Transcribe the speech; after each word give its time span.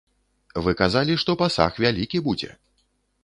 Вы 0.67 0.71
казалі, 0.79 1.17
што 1.25 1.35
пасаг 1.43 1.77
вялікі 1.85 2.23
будзе. 2.31 2.51